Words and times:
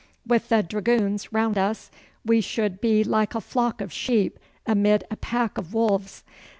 With 0.25 0.49
the 0.49 0.63
dragoons 0.63 1.31
round 1.31 1.59
us 1.59 1.91
we 2.25 2.41
should 2.41 2.81
be 2.81 3.03
like 3.03 3.35
a 3.35 3.39
flock 3.39 3.81
of 3.81 3.93
sheep 3.93 4.39
amid 4.65 5.03
a 5.11 5.15
pack 5.15 5.59
of 5.59 5.75
wolves. 5.75 6.23